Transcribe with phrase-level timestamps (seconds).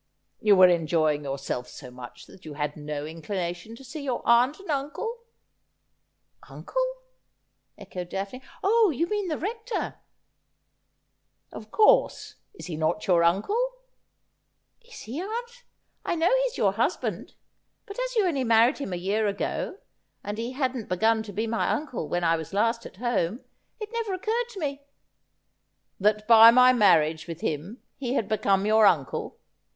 [0.41, 4.23] 'You were enjoying yourself so much that you had no in clination to see your
[4.25, 5.15] aunt and uncle
[6.49, 6.83] ?''Uncle?'
[7.77, 9.99] echoed Daphne.' Oh, you mean the Rector
[11.53, 12.37] ?''Of course.
[12.55, 13.63] Is he not your uncle
[14.89, 15.65] ?''Is he, aunt?
[16.03, 17.35] I know he's your husband;
[17.85, 19.77] but as you only married him a year ago,
[20.23, 23.41] and he hadn't begun to be my uncle when I was last at home,
[23.79, 24.81] it never occurred to me
[25.99, 29.37] ''That by my marriage with him he had become your uncle.